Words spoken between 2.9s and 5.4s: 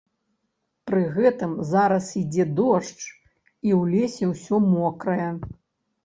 і ў лесе ўсё мокрае.